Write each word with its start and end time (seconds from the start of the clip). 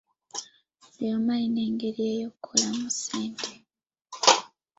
Buli 0.81 1.05
omu 1.15 1.29
alina 1.35 1.61
engeri 1.67 2.01
ye 2.07 2.11
ey'okukolamu 2.17 2.87
ssente. 2.95 3.51